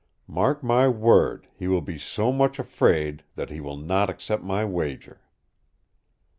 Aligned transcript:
Mark 0.25 0.63
my 0.63 0.87
word, 0.87 1.47
he 1.55 1.67
will 1.67 1.83
be 1.83 1.99
so 1.99 2.31
much 2.31 2.57
afraid 2.57 3.23
that 3.35 3.51
he 3.51 3.61
will 3.61 3.77
not 3.77 4.09
accept 4.09 4.41
my 4.41 4.65
wager!" 4.65 5.21